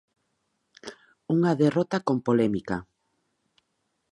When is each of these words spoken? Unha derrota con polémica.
Unha 1.35 1.51
derrota 1.61 1.97
con 2.07 2.17
polémica. 2.27 2.77